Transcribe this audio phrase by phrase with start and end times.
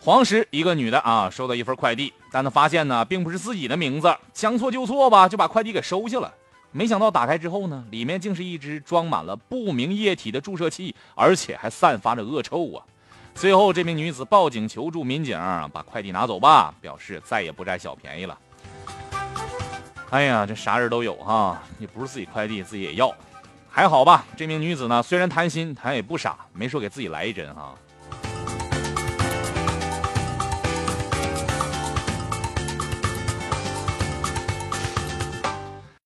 [0.00, 6.32] 黄石一个女的啊收到一份快递但她发现呢并不是自己的名字将错就错吧就把快递给收下了。
[6.70, 12.84] 没想到打开之后呢里面竟是一只装满了不明液体的注射器而且还散发着恶臭啊。
[13.34, 15.36] 最后这名女子报警求助民警
[15.72, 18.38] 把快递拿走吧表示再也不占小便宜了。
[20.10, 23.12] 哎呀这啥人都有哈也不是自己快递自己也要。
[23.68, 27.74] 还好吧这名女子呢虽然贪心她也不傻没说给自己来一针哈。